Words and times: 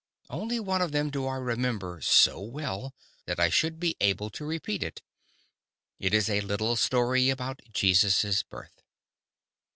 Only 0.31 0.59
one 0.59 0.81
of 0.81 0.93
them 0.93 1.11
do 1.11 1.27
I 1.27 1.35
remember 1.35 2.01
so 2.01 2.41
well 2.41 2.95
that 3.27 3.39
I 3.39 3.49
should 3.49 3.79
be 3.79 3.95
able 4.01 4.31
to 4.31 4.43
repeat 4.43 4.81
it. 4.81 5.03
It 5.99 6.11
is 6.11 6.27
a 6.27 6.41
little 6.41 6.75
story 6.75 7.29
about 7.29 7.61
Jesus' 7.71 8.41
birth. 8.41 8.81